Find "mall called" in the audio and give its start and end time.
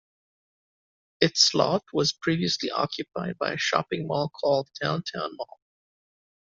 4.07-4.67